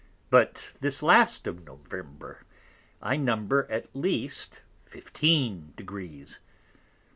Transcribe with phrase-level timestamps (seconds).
[0.31, 2.43] But this last of November,
[3.03, 6.39] I number at least 15 degrees.